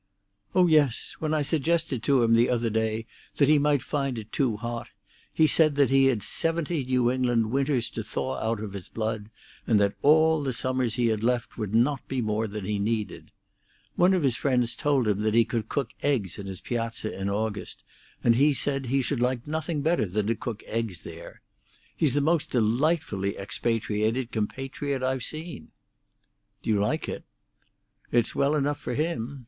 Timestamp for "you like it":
26.71-27.23